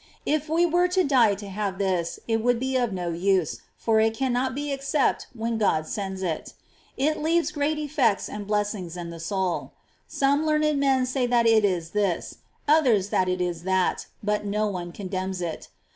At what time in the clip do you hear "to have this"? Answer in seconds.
1.35-2.19